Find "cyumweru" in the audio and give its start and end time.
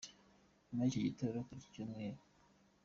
1.73-2.15